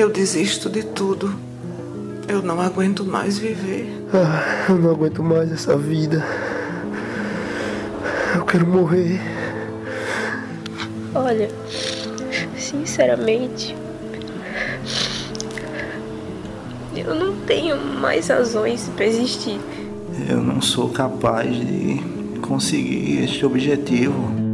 eu 0.00 0.10
desisto 0.10 0.70
de 0.70 0.82
tudo. 0.82 1.34
Eu 2.28 2.42
não 2.42 2.60
aguento 2.60 3.04
mais 3.04 3.38
viver. 3.38 4.04
Ah, 4.12 4.66
eu 4.68 4.76
não 4.76 4.90
aguento 4.90 5.22
mais 5.22 5.50
essa 5.50 5.76
vida. 5.76 6.24
Eu 8.34 8.44
quero 8.44 8.66
morrer. 8.66 9.20
Olha, 11.14 11.48
sinceramente, 12.56 13.74
eu 16.94 17.14
não 17.14 17.34
tenho 17.40 17.76
mais 17.76 18.28
razões 18.28 18.88
para 18.94 19.06
existir. 19.06 19.58
Eu 20.28 20.40
não 20.40 20.60
sou 20.60 20.90
capaz 20.90 21.48
de 21.56 22.00
conseguir 22.40 23.24
este 23.24 23.44
objetivo. 23.44 24.47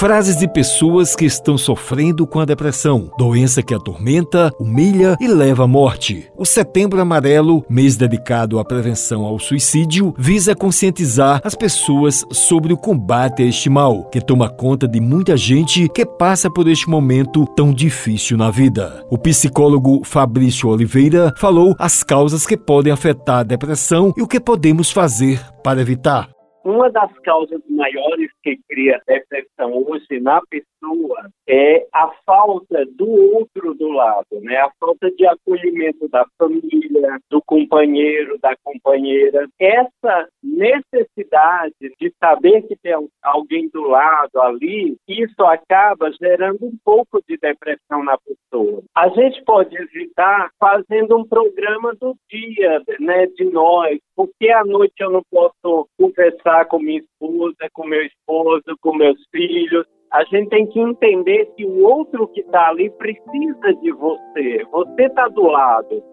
Frases 0.00 0.38
de 0.38 0.48
pessoas 0.48 1.14
que 1.14 1.26
estão 1.26 1.58
sofrendo 1.58 2.26
com 2.26 2.40
a 2.40 2.46
depressão, 2.46 3.10
doença 3.18 3.62
que 3.62 3.74
atormenta, 3.74 4.50
humilha 4.58 5.14
e 5.20 5.28
leva 5.28 5.64
à 5.64 5.66
morte. 5.66 6.26
O 6.38 6.46
Setembro 6.46 6.98
Amarelo, 6.98 7.62
mês 7.68 7.98
dedicado 7.98 8.58
à 8.58 8.64
prevenção 8.64 9.26
ao 9.26 9.38
suicídio, 9.38 10.14
visa 10.16 10.54
conscientizar 10.54 11.42
as 11.44 11.54
pessoas 11.54 12.24
sobre 12.32 12.72
o 12.72 12.78
combate 12.78 13.42
a 13.42 13.44
este 13.44 13.68
mal, 13.68 14.04
que 14.04 14.22
toma 14.22 14.48
conta 14.48 14.88
de 14.88 15.02
muita 15.02 15.36
gente 15.36 15.86
que 15.90 16.06
passa 16.06 16.50
por 16.50 16.66
este 16.66 16.88
momento 16.88 17.44
tão 17.54 17.70
difícil 17.70 18.38
na 18.38 18.50
vida. 18.50 19.04
O 19.10 19.18
psicólogo 19.18 20.00
Fabrício 20.02 20.70
Oliveira 20.70 21.34
falou 21.36 21.76
as 21.78 22.02
causas 22.02 22.46
que 22.46 22.56
podem 22.56 22.90
afetar 22.90 23.40
a 23.40 23.42
depressão 23.42 24.14
e 24.16 24.22
o 24.22 24.26
que 24.26 24.40
podemos 24.40 24.90
fazer 24.90 25.44
para 25.62 25.82
evitar. 25.82 26.39
Uma 26.62 26.90
das 26.90 27.10
causas 27.20 27.62
maiores 27.68 28.30
que 28.42 28.58
cria 28.68 29.00
depressão 29.06 29.72
hoje 29.86 30.20
na 30.20 30.40
pessoa 30.50 31.30
é 31.48 31.86
a 31.92 32.10
falta 32.26 32.84
do 32.96 33.08
outro 33.08 33.74
do 33.74 33.88
lado, 33.88 34.40
né? 34.42 34.56
A 34.58 34.70
falta 34.78 35.10
de 35.10 35.26
acolhimento 35.26 36.08
da 36.08 36.24
família, 36.38 37.18
do 37.30 37.40
companheiro, 37.42 38.38
da 38.40 38.54
companheira. 38.62 39.48
Essa 39.58 40.28
necessidade 40.50 41.74
de 41.98 42.12
saber 42.18 42.62
que 42.62 42.76
tem 42.76 42.94
alguém 43.22 43.68
do 43.68 43.82
lado 43.82 44.40
ali, 44.40 44.96
isso 45.08 45.42
acaba 45.44 46.10
gerando 46.12 46.66
um 46.66 46.76
pouco 46.84 47.22
de 47.28 47.36
depressão 47.38 48.02
na 48.04 48.18
pessoa. 48.18 48.82
A 48.94 49.08
gente 49.08 49.42
pode 49.44 49.76
evitar 49.76 50.50
fazendo 50.58 51.16
um 51.16 51.24
programa 51.26 51.94
do 51.94 52.16
dia, 52.30 52.82
né, 52.98 53.26
de 53.26 53.44
nós, 53.44 53.98
porque 54.16 54.50
à 54.50 54.64
noite 54.64 54.94
eu 55.00 55.10
não 55.10 55.22
posso 55.30 55.88
conversar 55.98 56.66
com 56.66 56.78
minha 56.78 57.00
esposa, 57.00 57.68
com 57.72 57.86
meu 57.86 58.02
esposo, 58.02 58.64
com 58.80 58.94
meus 58.94 59.18
filhos. 59.30 59.86
A 60.12 60.24
gente 60.24 60.48
tem 60.48 60.66
que 60.66 60.80
entender 60.80 61.46
que 61.56 61.64
o 61.64 61.84
outro 61.84 62.26
que 62.28 62.40
está 62.40 62.68
ali 62.68 62.90
precisa 62.90 63.74
de 63.80 63.92
você. 63.92 64.64
Você 64.70 65.02
está 65.04 65.28
do 65.28 65.42
lado. 65.42 66.09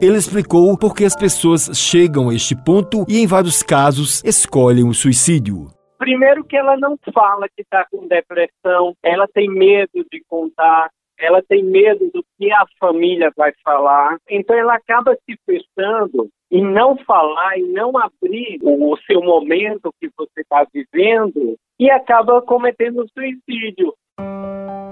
Ele 0.00 0.16
explicou 0.16 0.78
por 0.78 0.94
que 0.94 1.04
as 1.04 1.14
pessoas 1.14 1.70
chegam 1.74 2.30
a 2.30 2.34
este 2.34 2.56
ponto 2.56 3.04
e, 3.06 3.20
em 3.20 3.26
vários 3.26 3.62
casos, 3.62 4.24
escolhem 4.24 4.88
o 4.88 4.94
suicídio. 4.94 5.66
Primeiro 5.98 6.42
que 6.42 6.56
ela 6.56 6.74
não 6.78 6.98
fala 7.12 7.46
que 7.54 7.60
está 7.60 7.86
com 7.90 8.08
depressão, 8.08 8.94
ela 9.02 9.28
tem 9.28 9.50
medo 9.50 10.02
de 10.10 10.24
contar, 10.26 10.88
ela 11.18 11.42
tem 11.46 11.62
medo 11.62 12.10
do 12.14 12.24
que 12.38 12.50
a 12.50 12.64
família 12.78 13.30
vai 13.36 13.52
falar, 13.62 14.16
então 14.30 14.56
ela 14.56 14.74
acaba 14.74 15.14
se 15.16 15.36
fechando 15.44 16.30
e 16.50 16.62
não 16.62 16.96
falar 17.04 17.58
e 17.58 17.62
não 17.64 17.92
abrir 17.98 18.58
o 18.62 18.96
seu 19.06 19.20
momento 19.20 19.92
que 20.00 20.08
você 20.16 20.40
está 20.40 20.66
vivendo 20.72 21.56
e 21.78 21.90
acaba 21.90 22.40
cometendo 22.40 23.06
suicídio. 23.12 23.92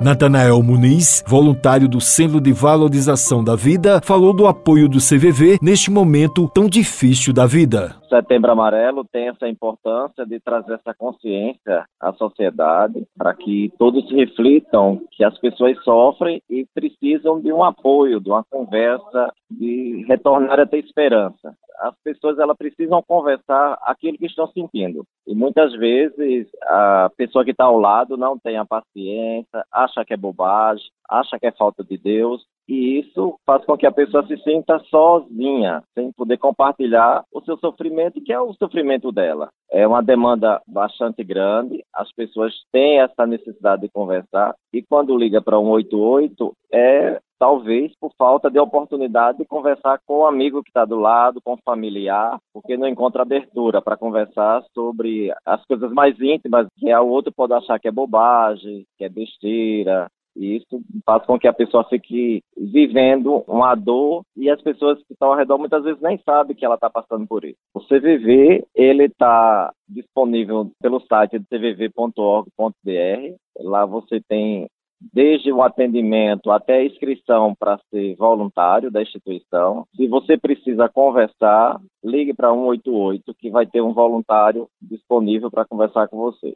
Natanael 0.00 0.62
Muniz, 0.62 1.24
voluntário 1.26 1.88
do 1.88 2.00
Centro 2.00 2.40
de 2.40 2.52
Valorização 2.52 3.42
da 3.42 3.56
Vida, 3.56 4.00
falou 4.00 4.32
do 4.32 4.46
apoio 4.46 4.88
do 4.88 4.98
CVV 4.98 5.58
neste 5.60 5.90
momento 5.90 6.48
tão 6.54 6.68
difícil 6.68 7.34
da 7.34 7.46
vida. 7.46 7.96
Setembro 8.08 8.52
Amarelo 8.52 9.04
tem 9.04 9.28
essa 9.28 9.48
importância 9.48 10.24
de 10.24 10.38
trazer 10.38 10.74
essa 10.74 10.94
consciência 10.94 11.84
à 12.00 12.12
sociedade 12.12 13.04
para 13.16 13.34
que 13.34 13.72
todos 13.76 14.08
reflitam 14.12 15.00
que 15.10 15.24
as 15.24 15.36
pessoas 15.38 15.76
sofrem 15.82 16.40
e 16.48 16.64
precisam 16.72 17.40
de 17.40 17.52
um 17.52 17.64
apoio, 17.64 18.20
de 18.20 18.30
uma 18.30 18.44
conversa, 18.44 19.32
de 19.50 20.04
retornar 20.08 20.60
a 20.60 20.66
ter 20.66 20.78
esperança 20.78 21.54
as 21.80 21.94
pessoas 22.02 22.38
elas 22.38 22.56
precisam 22.56 23.02
conversar 23.06 23.78
aquilo 23.82 24.18
que 24.18 24.26
estão 24.26 24.46
sentindo. 24.48 25.04
E 25.26 25.34
muitas 25.34 25.72
vezes 25.74 26.48
a 26.62 27.10
pessoa 27.16 27.44
que 27.44 27.52
está 27.52 27.64
ao 27.64 27.78
lado 27.78 28.16
não 28.16 28.38
tem 28.38 28.56
a 28.56 28.64
paciência, 28.64 29.64
acha 29.72 30.04
que 30.04 30.14
é 30.14 30.16
bobagem, 30.16 30.84
acha 31.08 31.38
que 31.38 31.46
é 31.46 31.52
falta 31.52 31.82
de 31.82 31.96
Deus, 31.96 32.44
e 32.68 32.98
isso 32.98 33.38
faz 33.46 33.64
com 33.64 33.78
que 33.78 33.86
a 33.86 33.92
pessoa 33.92 34.26
se 34.26 34.36
sinta 34.38 34.78
sozinha, 34.90 35.82
sem 35.94 36.12
poder 36.12 36.36
compartilhar 36.36 37.24
o 37.32 37.40
seu 37.40 37.56
sofrimento, 37.56 38.20
que 38.20 38.32
é 38.32 38.38
o 38.38 38.52
sofrimento 38.54 39.10
dela. 39.10 39.48
É 39.70 39.86
uma 39.86 40.02
demanda 40.02 40.60
bastante 40.66 41.24
grande, 41.24 41.82
as 41.94 42.12
pessoas 42.12 42.52
têm 42.70 43.00
essa 43.00 43.26
necessidade 43.26 43.82
de 43.82 43.88
conversar, 43.88 44.54
e 44.72 44.82
quando 44.82 45.16
liga 45.16 45.40
para 45.40 45.56
188, 45.56 46.52
é 46.70 47.20
talvez 47.38 47.92
por 48.00 48.12
falta 48.16 48.50
de 48.50 48.58
oportunidade 48.58 49.38
de 49.38 49.44
conversar 49.44 50.00
com 50.06 50.18
o 50.18 50.26
amigo 50.26 50.62
que 50.62 50.70
está 50.70 50.84
do 50.84 50.98
lado, 50.98 51.40
com 51.42 51.54
o 51.54 51.58
familiar, 51.64 52.38
porque 52.52 52.76
não 52.76 52.88
encontra 52.88 53.22
abertura 53.22 53.80
para 53.80 53.96
conversar 53.96 54.62
sobre 54.74 55.32
as 55.46 55.64
coisas 55.66 55.92
mais 55.92 56.20
íntimas, 56.20 56.66
que 56.76 56.92
o 56.92 57.06
outro 57.06 57.32
pode 57.32 57.52
achar 57.52 57.78
que 57.78 57.88
é 57.88 57.92
bobagem, 57.92 58.84
que 58.96 59.04
é 59.04 59.08
besteira, 59.08 60.08
e 60.38 60.56
isso 60.56 60.80
faz 61.04 61.26
com 61.26 61.36
que 61.36 61.48
a 61.48 61.52
pessoa 61.52 61.82
fique 61.88 62.40
vivendo 62.56 63.42
uma 63.48 63.74
dor 63.74 64.22
e 64.36 64.48
as 64.48 64.62
pessoas 64.62 64.96
que 65.02 65.12
estão 65.12 65.32
ao 65.32 65.36
redor 65.36 65.58
muitas 65.58 65.82
vezes 65.82 66.00
nem 66.00 66.16
sabem 66.18 66.54
que 66.54 66.64
ela 66.64 66.76
está 66.76 66.88
passando 66.88 67.26
por 67.26 67.44
isso. 67.44 67.58
O 67.74 67.80
CVV, 67.80 68.64
ele 68.72 69.06
está 69.06 69.72
disponível 69.88 70.70
pelo 70.80 71.00
site 71.00 71.40
cvv.org.br. 71.50 73.34
Lá 73.58 73.84
você 73.84 74.20
tem 74.28 74.68
desde 75.12 75.52
o 75.52 75.62
atendimento 75.62 76.50
até 76.50 76.78
a 76.78 76.84
inscrição 76.84 77.54
para 77.58 77.78
ser 77.90 78.16
voluntário 78.16 78.90
da 78.90 79.02
instituição. 79.02 79.84
Se 79.96 80.06
você 80.08 80.36
precisa 80.36 80.88
conversar, 80.88 81.78
ligue 82.04 82.34
para 82.34 82.50
188 82.50 83.34
que 83.38 83.50
vai 83.50 83.66
ter 83.66 83.80
um 83.80 83.92
voluntário 83.92 84.68
disponível 84.80 85.50
para 85.50 85.64
conversar 85.64 86.08
com 86.08 86.16
você. 86.16 86.54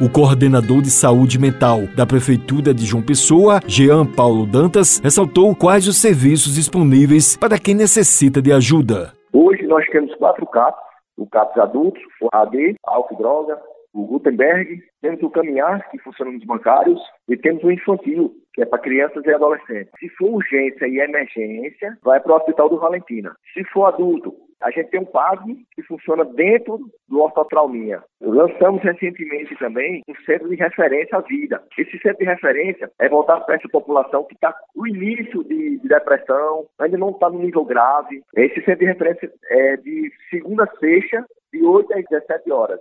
O 0.00 0.10
coordenador 0.10 0.82
de 0.82 0.90
saúde 0.90 1.38
mental 1.38 1.82
da 1.96 2.06
Prefeitura 2.06 2.74
de 2.74 2.84
João 2.84 3.02
Pessoa, 3.02 3.60
Jean 3.66 4.04
Paulo 4.04 4.46
Dantas, 4.46 4.98
ressaltou 4.98 5.54
quais 5.54 5.86
os 5.86 5.96
serviços 5.96 6.54
disponíveis 6.54 7.36
para 7.36 7.58
quem 7.58 7.74
necessita 7.74 8.42
de 8.42 8.52
ajuda. 8.52 9.12
Hoje 9.32 9.66
nós 9.66 9.86
temos 9.86 10.14
quatro 10.16 10.46
CAPs, 10.46 10.82
o 11.16 11.26
CAPS 11.26 11.58
adultos, 11.58 12.02
o 12.20 12.28
AD, 12.32 12.74
álcool 12.84 13.16
droga, 13.16 13.60
o 13.94 14.06
Gutenberg, 14.06 14.82
temos 15.00 15.22
o 15.22 15.30
Caminhar, 15.30 15.88
que 15.90 15.98
funciona 15.98 16.32
nos 16.32 16.44
bancários, 16.44 17.00
e 17.28 17.36
temos 17.36 17.62
o 17.62 17.70
Infantil, 17.70 18.34
que 18.52 18.62
é 18.62 18.66
para 18.66 18.80
crianças 18.80 19.24
e 19.24 19.32
adolescentes. 19.32 19.92
Se 19.98 20.08
for 20.10 20.30
urgência 20.30 20.86
e 20.86 20.98
emergência, 20.98 21.96
vai 22.02 22.20
para 22.20 22.32
o 22.32 22.36
Hospital 22.36 22.68
do 22.68 22.78
Valentina. 22.78 23.34
Se 23.52 23.62
for 23.64 23.86
adulto, 23.86 24.34
a 24.60 24.70
gente 24.70 24.90
tem 24.90 25.00
um 25.00 25.04
PASM 25.04 25.56
que 25.74 25.82
funciona 25.82 26.24
dentro 26.24 26.78
do 27.08 27.20
Ortotrauminha. 27.20 28.02
Lançamos 28.20 28.82
recentemente 28.82 29.54
também 29.58 30.02
um 30.08 30.14
centro 30.24 30.48
de 30.48 30.56
referência 30.56 31.18
à 31.18 31.20
vida. 31.20 31.62
Esse 31.76 31.98
centro 31.98 32.18
de 32.18 32.24
referência 32.24 32.90
é 32.98 33.08
voltado 33.08 33.44
para 33.44 33.56
essa 33.56 33.68
população 33.68 34.24
que 34.24 34.34
está 34.34 34.54
no 34.74 34.86
início 34.88 35.44
de, 35.44 35.78
de 35.78 35.88
depressão, 35.88 36.66
ainda 36.78 36.96
não 36.96 37.10
está 37.10 37.28
no 37.28 37.40
nível 37.40 37.64
grave. 37.64 38.22
Esse 38.34 38.62
centro 38.64 38.80
de 38.80 38.86
referência 38.86 39.30
é 39.50 39.76
de 39.76 40.10
segunda 40.30 40.64
a 40.64 40.78
sexta, 40.78 41.24
de 41.52 41.62
8 41.62 41.92
às 41.92 42.04
17 42.08 42.50
horas. 42.50 42.80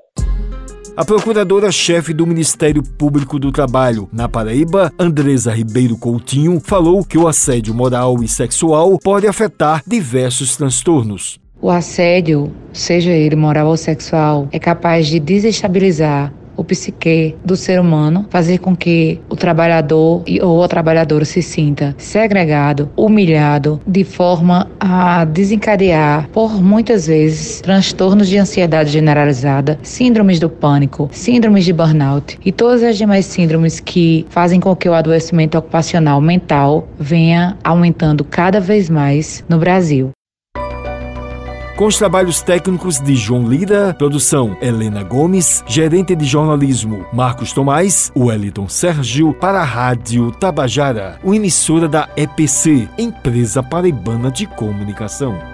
A 0.95 1.03
procuradora-chefe 1.03 2.13
do 2.13 2.27
Ministério 2.27 2.83
Público 2.83 3.39
do 3.39 3.51
Trabalho 3.51 4.07
na 4.13 4.29
Paraíba, 4.29 4.93
Andresa 4.99 5.51
Ribeiro 5.51 5.97
Coutinho, 5.97 6.59
falou 6.63 7.03
que 7.03 7.17
o 7.17 7.27
assédio 7.27 7.73
moral 7.73 8.21
e 8.21 8.27
sexual 8.27 8.99
pode 8.99 9.25
afetar 9.25 9.81
diversos 9.87 10.55
transtornos. 10.55 11.39
O 11.59 11.71
assédio, 11.71 12.51
seja 12.71 13.09
ele 13.09 13.35
moral 13.35 13.69
ou 13.69 13.77
sexual, 13.77 14.47
é 14.51 14.59
capaz 14.59 15.07
de 15.07 15.19
desestabilizar 15.19 16.31
o 16.55 16.63
psique 16.63 17.35
do 17.43 17.55
ser 17.55 17.79
humano, 17.79 18.25
fazer 18.29 18.59
com 18.59 18.75
que 18.75 19.19
o 19.29 19.35
trabalhador 19.35 20.23
ou 20.41 20.63
a 20.63 20.67
trabalhadora 20.67 21.25
se 21.25 21.41
sinta 21.41 21.95
segregado, 21.97 22.89
humilhado, 22.95 23.81
de 23.85 24.03
forma 24.03 24.69
a 24.79 25.25
desencadear, 25.25 26.29
por 26.29 26.61
muitas 26.61 27.07
vezes, 27.07 27.61
transtornos 27.61 28.27
de 28.27 28.37
ansiedade 28.37 28.91
generalizada, 28.91 29.79
síndromes 29.81 30.39
do 30.39 30.49
pânico, 30.49 31.09
síndromes 31.11 31.65
de 31.65 31.73
burnout 31.73 32.39
e 32.45 32.51
todas 32.51 32.83
as 32.83 32.97
demais 32.97 33.25
síndromes 33.25 33.79
que 33.79 34.25
fazem 34.29 34.59
com 34.59 34.75
que 34.75 34.87
o 34.87 34.93
adoecimento 34.93 35.57
ocupacional 35.57 36.21
mental 36.21 36.87
venha 36.99 37.57
aumentando 37.63 38.23
cada 38.23 38.59
vez 38.59 38.89
mais 38.89 39.43
no 39.49 39.57
Brasil. 39.57 40.12
Com 41.83 41.87
os 41.87 41.97
trabalhos 41.97 42.41
técnicos 42.41 42.97
de 43.01 43.13
João 43.13 43.45
Lira, 43.45 43.93
produção 43.97 44.55
Helena 44.61 45.03
Gomes, 45.03 45.61
gerente 45.67 46.15
de 46.15 46.23
jornalismo 46.23 47.05
Marcos 47.11 47.51
Tomás, 47.51 48.09
Wellington 48.15 48.69
Sérgio, 48.69 49.33
para 49.33 49.59
a 49.59 49.65
Rádio 49.65 50.31
Tabajara, 50.31 51.19
uma 51.21 51.35
emissora 51.35 51.89
da 51.89 52.07
EPC, 52.15 52.87
Empresa 52.97 53.61
Paraibana 53.61 54.31
de 54.31 54.47
Comunicação. 54.47 55.52